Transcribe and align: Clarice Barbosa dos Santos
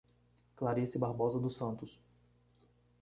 Clarice 0.55 0.97
Barbosa 0.97 1.39
dos 1.39 1.55
Santos 1.57 2.01